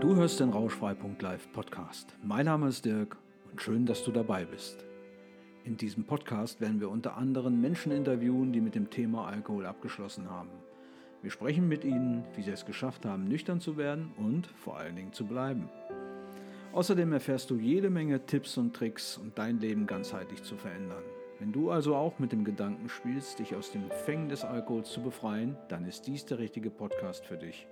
[0.00, 2.14] Du hörst den Rauschfrei.live Podcast.
[2.22, 3.16] Mein Name ist Dirk
[3.50, 4.84] und schön, dass du dabei bist.
[5.64, 10.30] In diesem Podcast werden wir unter anderem Menschen interviewen, die mit dem Thema Alkohol abgeschlossen
[10.30, 10.50] haben.
[11.22, 14.96] Wir sprechen mit ihnen, wie sie es geschafft haben, nüchtern zu werden und vor allen
[14.96, 15.70] Dingen zu bleiben.
[16.74, 21.04] Außerdem erfährst du jede Menge Tipps und Tricks, um dein Leben ganzheitlich zu verändern.
[21.38, 25.02] Wenn du also auch mit dem Gedanken spielst, dich aus dem Fängen des Alkohols zu
[25.02, 27.66] befreien, dann ist dies der richtige Podcast für dich.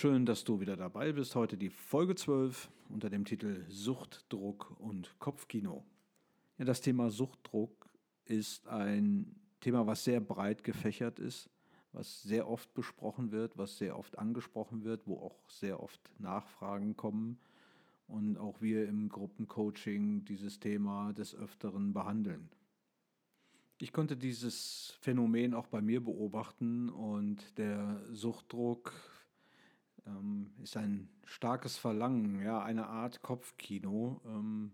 [0.00, 1.34] Schön, dass du wieder dabei bist.
[1.34, 5.84] Heute die Folge 12 unter dem Titel Sucht, Druck und Kopfkino.
[6.56, 7.90] Ja, das Thema Suchtdruck
[8.24, 11.50] ist ein Thema, was sehr breit gefächert ist,
[11.92, 16.96] was sehr oft besprochen wird, was sehr oft angesprochen wird, wo auch sehr oft Nachfragen
[16.96, 17.38] kommen
[18.06, 22.48] und auch wir im Gruppencoaching dieses Thema des Öfteren behandeln.
[23.76, 28.94] Ich konnte dieses Phänomen auch bei mir beobachten und der Suchtdruck
[30.06, 34.20] ähm, ist ein starkes Verlangen, ja, eine Art Kopfkino.
[34.24, 34.72] Ähm,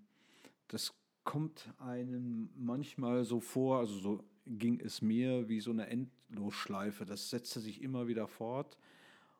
[0.69, 7.05] das kommt einem manchmal so vor, also so ging es mir wie so eine Endlosschleife.
[7.05, 8.79] Das setzte sich immer wieder fort.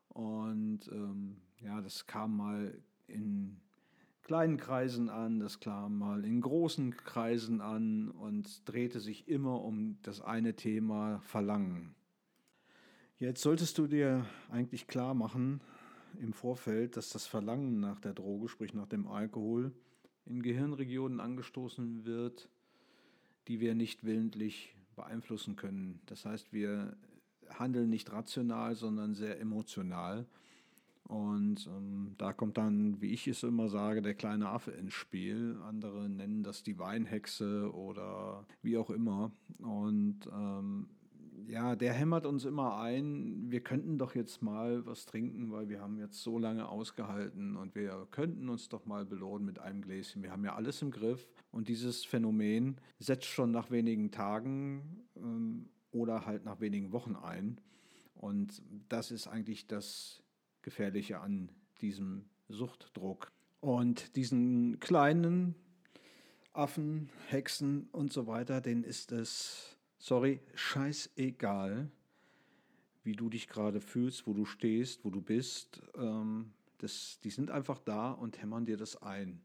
[0.09, 2.77] Und ähm, ja, das kam mal
[3.07, 3.59] in
[4.23, 9.97] kleinen Kreisen an, das kam mal in großen Kreisen an und drehte sich immer um
[10.01, 11.95] das eine Thema Verlangen.
[13.19, 15.61] Jetzt solltest du dir eigentlich klar machen,
[16.19, 19.71] im Vorfeld, dass das Verlangen nach der Droge, sprich nach dem Alkohol,
[20.25, 22.49] in Gehirnregionen angestoßen wird,
[23.47, 26.01] die wir nicht willentlich beeinflussen können.
[26.05, 26.97] Das heißt, wir
[27.49, 30.25] handeln nicht rational, sondern sehr emotional.
[31.07, 35.57] Und ähm, da kommt dann, wie ich es immer sage, der kleine Affe ins Spiel.
[35.63, 39.31] Andere nennen das die Weinhexe oder wie auch immer.
[39.59, 40.89] Und ähm,
[41.47, 45.81] ja, der hämmert uns immer ein, wir könnten doch jetzt mal was trinken, weil wir
[45.81, 50.23] haben jetzt so lange ausgehalten und wir könnten uns doch mal belohnen mit einem Gläschen.
[50.23, 55.69] Wir haben ja alles im Griff und dieses Phänomen setzt schon nach wenigen Tagen ähm,
[55.91, 57.61] oder halt nach wenigen Wochen ein.
[58.13, 60.21] Und das ist eigentlich das
[60.63, 61.49] Gefährliche an
[61.81, 63.31] diesem Suchtdruck.
[63.61, 65.55] Und diesen kleinen
[66.51, 71.89] Affen, Hexen und so weiter, denen ist es sorry, scheißegal,
[73.03, 75.81] wie du dich gerade fühlst, wo du stehst, wo du bist.
[75.95, 79.41] Ähm, das, die sind einfach da und hämmern dir das ein.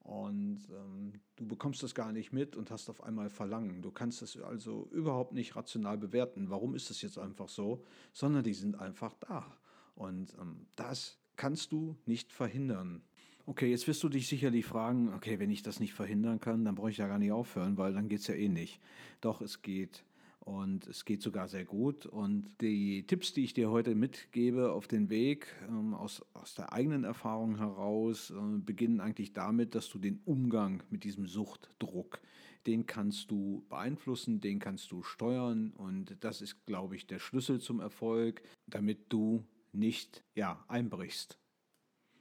[0.00, 3.82] Und ähm, du bekommst das gar nicht mit und hast auf einmal Verlangen.
[3.82, 6.48] Du kannst es also überhaupt nicht rational bewerten.
[6.48, 7.84] Warum ist es jetzt einfach so?
[8.14, 9.58] Sondern die sind einfach da.
[9.94, 13.02] Und ähm, das kannst du nicht verhindern.
[13.48, 16.74] Okay, jetzt wirst du dich sicherlich fragen, okay, wenn ich das nicht verhindern kann, dann
[16.74, 18.78] brauche ich ja gar nicht aufhören, weil dann geht es ja eh nicht.
[19.22, 20.04] Doch, es geht.
[20.40, 22.04] Und es geht sogar sehr gut.
[22.04, 26.74] Und die Tipps, die ich dir heute mitgebe auf den Weg ähm, aus, aus der
[26.74, 32.20] eigenen Erfahrung heraus, äh, beginnen eigentlich damit, dass du den Umgang mit diesem Suchtdruck,
[32.66, 35.70] den kannst du beeinflussen, den kannst du steuern.
[35.70, 39.42] Und das ist, glaube ich, der Schlüssel zum Erfolg, damit du
[39.72, 41.38] nicht ja, einbrichst.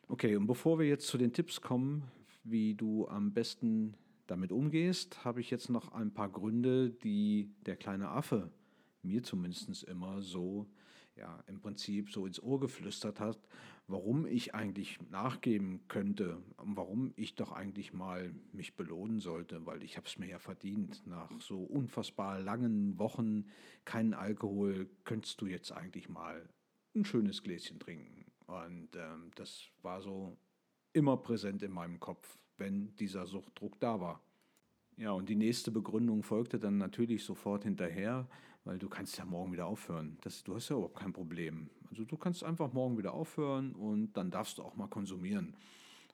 [0.09, 2.03] Okay, und bevor wir jetzt zu den Tipps kommen,
[2.45, 7.75] wie du am besten damit umgehst, habe ich jetzt noch ein paar Gründe, die der
[7.75, 8.50] kleine Affe
[9.03, 10.66] mir zumindest immer so,
[11.18, 13.38] ja, im Prinzip so ins Ohr geflüstert hat,
[13.88, 19.84] warum ich eigentlich nachgeben könnte und warum ich doch eigentlich mal mich belohnen sollte, weil
[19.84, 21.06] ich habe es mir ja verdient.
[21.06, 23.45] Nach so unfassbar langen Wochen
[23.84, 26.47] keinen Alkohol könntest du jetzt eigentlich mal
[26.95, 28.26] ein schönes Gläschen trinken.
[28.47, 30.38] Und ähm, das war so
[30.94, 34.22] immer präsent in meinem Kopf, wenn dieser Suchtdruck da war.
[34.97, 38.28] Ja, und die nächste Begründung folgte dann natürlich sofort hinterher,
[38.63, 40.18] weil du kannst ja morgen wieder aufhören.
[40.22, 41.69] Das, du hast ja überhaupt kein Problem.
[41.90, 45.56] Also du kannst einfach morgen wieder aufhören und dann darfst du auch mal konsumieren.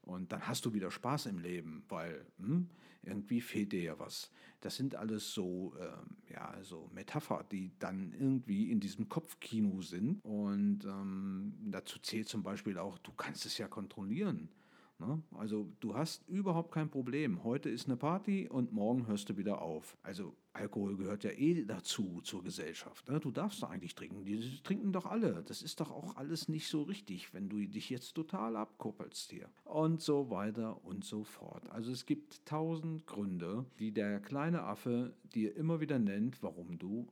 [0.04, 2.70] Und dann hast du wieder Spaß im Leben, weil hm,
[3.04, 4.32] irgendwie fehlt dir ja was.
[4.62, 10.24] Das sind alles so, ähm, ja, so Metapher, die dann irgendwie in diesem Kopfkino sind.
[10.24, 14.50] Und ähm, dazu zählt zum Beispiel auch, du kannst es ja kontrollieren.
[15.00, 15.22] Ne?
[15.32, 17.44] Also du hast überhaupt kein Problem.
[17.44, 19.98] Heute ist eine Party und morgen hörst du wieder auf.
[20.04, 23.10] Also Alkohol gehört ja eh dazu zur Gesellschaft.
[23.10, 23.20] Ne?
[23.20, 24.24] Du darfst doch eigentlich trinken.
[24.24, 25.44] Die trinken doch alle.
[25.48, 29.50] Das ist doch auch alles nicht so richtig, wenn du dich jetzt total abkuppelst hier.
[29.66, 31.70] Und so weiter und so fort.
[31.70, 37.08] Also es gibt tausend Gründe, die der kleine Affe dir immer wieder nennt, warum du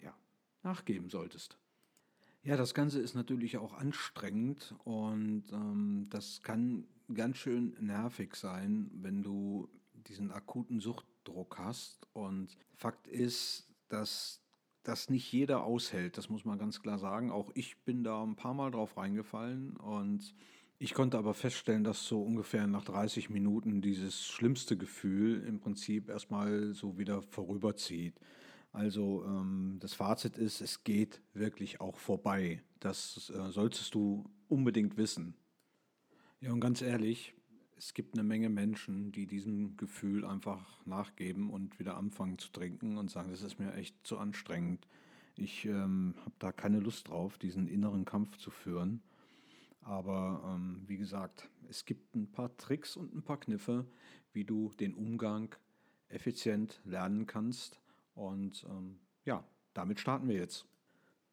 [0.00, 0.14] ja
[0.62, 1.58] nachgeben solltest.
[2.42, 8.90] Ja, das Ganze ist natürlich auch anstrengend und ähm, das kann ganz schön nervig sein,
[8.94, 9.68] wenn du
[10.08, 12.06] diesen akuten Suchtdruck hast.
[12.12, 14.42] Und Fakt ist, dass
[14.82, 17.30] das nicht jeder aushält, das muss man ganz klar sagen.
[17.30, 20.34] Auch ich bin da ein paar Mal drauf reingefallen und
[20.78, 26.08] ich konnte aber feststellen, dass so ungefähr nach 30 Minuten dieses schlimmste Gefühl im Prinzip
[26.08, 28.14] erstmal so wieder vorüberzieht.
[28.72, 32.62] Also ähm, das Fazit ist, es geht wirklich auch vorbei.
[32.78, 35.34] Das äh, solltest du unbedingt wissen.
[36.46, 37.34] Ja, und ganz ehrlich,
[37.76, 42.98] es gibt eine Menge Menschen, die diesem Gefühl einfach nachgeben und wieder anfangen zu trinken
[42.98, 44.86] und sagen, das ist mir echt zu anstrengend.
[45.34, 49.02] Ich ähm, habe da keine Lust drauf, diesen inneren Kampf zu führen.
[49.80, 53.84] Aber ähm, wie gesagt, es gibt ein paar Tricks und ein paar Kniffe,
[54.32, 55.52] wie du den Umgang
[56.06, 57.80] effizient lernen kannst.
[58.14, 59.42] Und ähm, ja,
[59.74, 60.64] damit starten wir jetzt.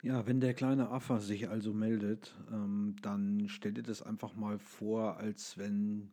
[0.03, 4.59] Ja, wenn der kleine Affe sich also meldet, ähm, dann stell dir das einfach mal
[4.59, 6.11] vor, als wenn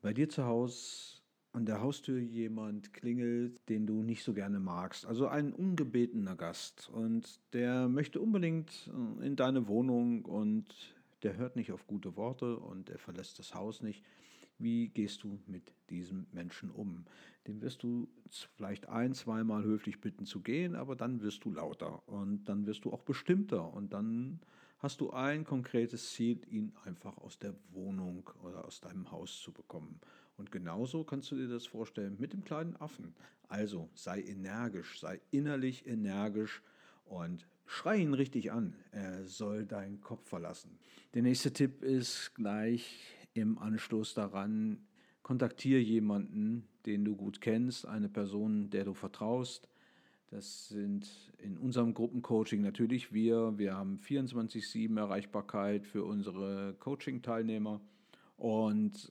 [0.00, 1.18] bei dir zu Hause
[1.50, 5.04] an der Haustür jemand klingelt, den du nicht so gerne magst.
[5.04, 6.90] Also ein ungebetener Gast.
[6.90, 8.88] Und der möchte unbedingt
[9.20, 10.72] äh, in deine Wohnung und
[11.24, 14.04] der hört nicht auf gute Worte und er verlässt das Haus nicht.
[14.58, 17.04] Wie gehst du mit diesem Menschen um?
[17.46, 18.08] Den wirst du
[18.56, 22.84] vielleicht ein, zweimal höflich bitten zu gehen, aber dann wirst du lauter und dann wirst
[22.84, 24.40] du auch bestimmter und dann
[24.78, 29.52] hast du ein konkretes Ziel, ihn einfach aus der Wohnung oder aus deinem Haus zu
[29.52, 30.00] bekommen.
[30.36, 33.14] Und genauso kannst du dir das vorstellen mit dem kleinen Affen.
[33.48, 36.62] Also sei energisch, sei innerlich energisch
[37.06, 40.78] und Schrei ihn richtig an, er soll deinen Kopf verlassen.
[41.12, 43.04] Der nächste Tipp ist gleich
[43.40, 44.78] im Anschluss daran,
[45.22, 49.68] kontaktiere jemanden, den du gut kennst, eine Person, der du vertraust.
[50.30, 51.08] Das sind
[51.38, 53.56] in unserem Gruppencoaching natürlich wir.
[53.56, 57.80] Wir haben 24-7 Erreichbarkeit für unsere Coaching-Teilnehmer.
[58.36, 59.10] Und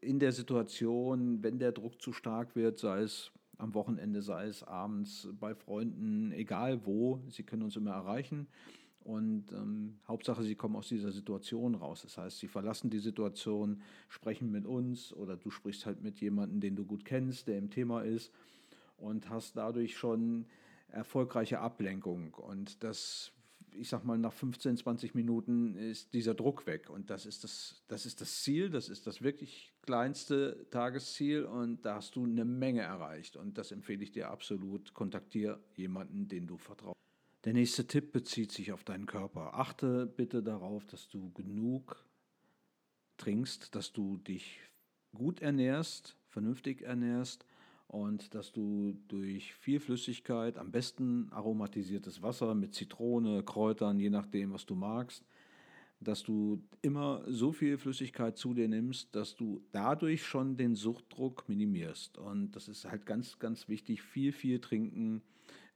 [0.00, 4.62] in der Situation, wenn der Druck zu stark wird, sei es am Wochenende, sei es
[4.64, 8.48] abends bei Freunden, egal wo, Sie können uns immer erreichen.
[9.04, 12.02] Und ähm, Hauptsache, Sie kommen aus dieser Situation raus.
[12.02, 16.60] Das heißt, Sie verlassen die Situation, sprechen mit uns oder du sprichst halt mit jemandem,
[16.60, 18.32] den du gut kennst, der im Thema ist
[18.96, 20.46] und hast dadurch schon
[20.88, 22.32] erfolgreiche Ablenkung.
[22.34, 23.30] Und das
[23.76, 26.90] ich sag mal, nach 15, 20 Minuten ist dieser Druck weg.
[26.90, 31.84] Und das ist das, das ist das Ziel, das ist das wirklich kleinste Tagesziel und
[31.84, 33.36] da hast du eine Menge erreicht.
[33.36, 34.94] Und das empfehle ich dir absolut.
[34.94, 37.03] Kontaktiere jemanden, den du vertraust.
[37.44, 39.54] Der nächste Tipp bezieht sich auf deinen Körper.
[39.54, 42.02] Achte bitte darauf, dass du genug
[43.18, 44.60] trinkst, dass du dich
[45.14, 47.44] gut ernährst, vernünftig ernährst
[47.86, 54.54] und dass du durch viel Flüssigkeit, am besten aromatisiertes Wasser mit Zitrone, Kräutern, je nachdem,
[54.54, 55.22] was du magst,
[56.00, 61.46] dass du immer so viel Flüssigkeit zu dir nimmst, dass du dadurch schon den Suchtdruck
[61.46, 62.16] minimierst.
[62.16, 65.22] Und das ist halt ganz, ganz wichtig, viel, viel trinken.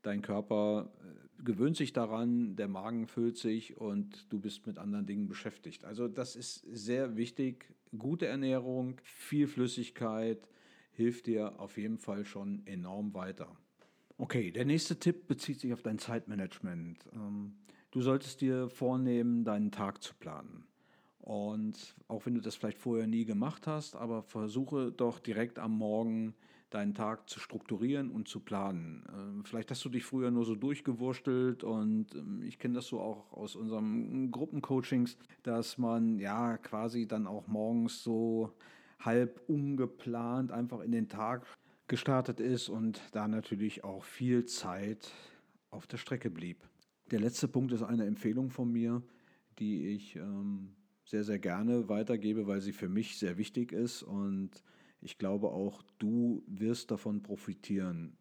[0.03, 5.07] Dein Körper äh, gewöhnt sich daran, der Magen füllt sich und du bist mit anderen
[5.07, 5.85] Dingen beschäftigt.
[5.85, 7.73] Also das ist sehr wichtig.
[7.97, 10.49] Gute Ernährung, viel Flüssigkeit,
[10.93, 13.57] hilft dir auf jeden Fall schon enorm weiter.
[14.19, 17.09] Okay, der nächste Tipp bezieht sich auf dein Zeitmanagement.
[17.15, 17.55] Ähm,
[17.93, 20.65] du solltest dir vornehmen, deinen Tag zu planen.
[21.21, 25.77] Und auch wenn du das vielleicht vorher nie gemacht hast, aber versuche doch direkt am
[25.77, 26.35] Morgen
[26.71, 29.05] deinen Tag zu strukturieren und zu planen.
[29.13, 33.01] Ähm, vielleicht hast du dich früher nur so durchgewurstelt und ähm, ich kenne das so
[33.01, 38.53] auch aus unseren Gruppencoachings, dass man ja quasi dann auch morgens so
[38.99, 41.47] halb ungeplant einfach in den Tag
[41.87, 45.11] gestartet ist und da natürlich auch viel Zeit
[45.71, 46.59] auf der Strecke blieb.
[47.11, 49.03] Der letzte Punkt ist eine Empfehlung von mir,
[49.59, 54.51] die ich ähm, sehr, sehr gerne weitergebe, weil sie für mich sehr wichtig ist und
[55.01, 58.17] ich glaube auch, du wirst davon profitieren.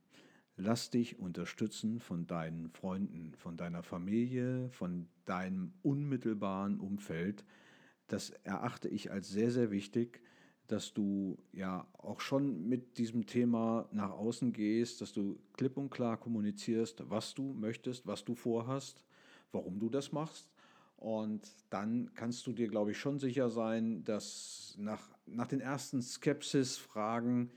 [0.56, 7.46] Lass dich unterstützen von deinen Freunden, von deiner Familie, von deinem unmittelbaren Umfeld.
[8.08, 10.22] Das erachte ich als sehr, sehr wichtig
[10.68, 15.90] dass du ja auch schon mit diesem Thema nach außen gehst, dass du klipp und
[15.90, 19.04] klar kommunizierst, was du möchtest, was du vorhast,
[19.52, 20.50] warum du das machst.
[20.98, 26.01] Und dann kannst du dir, glaube ich, schon sicher sein, dass nach, nach den ersten
[26.01, 27.51] Skepsis-Fragen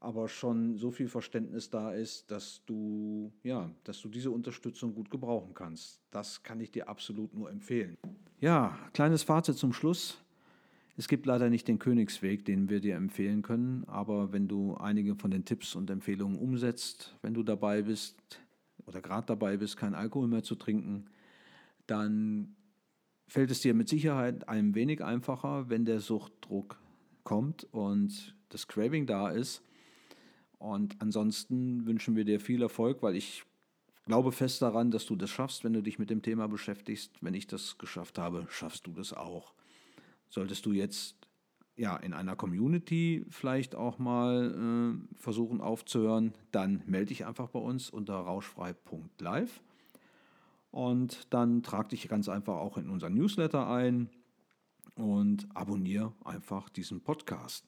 [0.00, 5.10] aber schon so viel Verständnis da ist, dass du, ja, dass du diese Unterstützung gut
[5.10, 6.00] gebrauchen kannst.
[6.10, 7.96] Das kann ich dir absolut nur empfehlen.
[8.40, 10.18] Ja, kleines Fazit zum Schluss.
[10.98, 15.14] Es gibt leider nicht den Königsweg, den wir dir empfehlen können, aber wenn du einige
[15.14, 18.16] von den Tipps und Empfehlungen umsetzt, wenn du dabei bist
[18.86, 21.06] oder gerade dabei bist, kein Alkohol mehr zu trinken,
[21.86, 22.56] dann
[23.26, 26.78] fällt es dir mit Sicherheit ein wenig einfacher, wenn der Suchtdruck
[27.24, 29.62] kommt und das Craving da ist.
[30.58, 33.44] Und ansonsten wünschen wir dir viel Erfolg, weil ich
[34.06, 37.12] glaube fest daran, dass du das schaffst, wenn du dich mit dem Thema beschäftigst.
[37.20, 39.52] Wenn ich das geschafft habe, schaffst du das auch.
[40.28, 41.16] Solltest du jetzt
[41.76, 47.58] ja, in einer Community vielleicht auch mal äh, versuchen aufzuhören, dann melde dich einfach bei
[47.58, 49.60] uns unter rauschfrei.live
[50.76, 54.10] und dann trag dich ganz einfach auch in unseren Newsletter ein
[54.94, 57.66] und abonniere einfach diesen Podcast.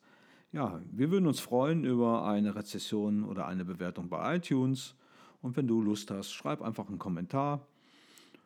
[0.53, 4.95] Ja, wir würden uns freuen über eine Rezession oder eine Bewertung bei iTunes.
[5.41, 7.67] Und wenn du Lust hast, schreib einfach einen Kommentar.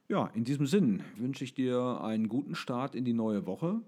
[0.09, 3.81] Ja, in diesem Sinn wünsche ich dir einen guten Start in die neue Woche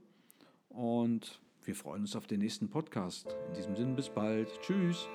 [0.70, 3.36] und wir freuen uns auf den nächsten Podcast.
[3.46, 4.48] In diesem Sinn, bis bald.
[4.60, 5.06] Tschüss.